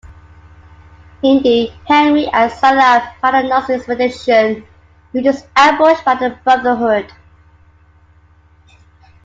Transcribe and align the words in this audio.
Indy, 1.21 1.71
Henry, 1.85 2.25
and 2.29 2.51
Sallah 2.51 3.13
find 3.21 3.35
the 3.45 3.49
Nazi 3.49 3.73
expedition, 3.73 4.65
which 5.11 5.27
is 5.27 5.45
ambushed 5.55 6.03
by 6.03 6.15
the 6.15 6.31
Brotherhood. 6.43 7.11